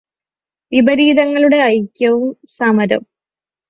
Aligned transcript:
വിപരീതങ്ങളുടെ 0.71 1.59
ഐക്യവും 1.69 2.27
സമരവും 2.57 3.07